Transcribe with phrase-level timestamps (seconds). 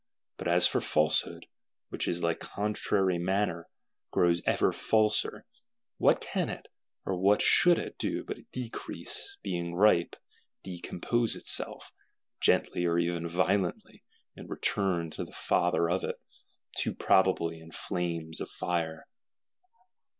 [0.37, 1.45] But as for Falsehood,
[1.89, 3.67] which in like contrary manner,
[4.09, 6.69] grows ever falser,—what can it,
[7.05, 10.15] or what should it do but decease, being ripe;
[10.63, 11.91] decompose itself,
[12.39, 14.03] gently or even violently,
[14.35, 19.05] and return to the Father of it,—too probably in flames of fire?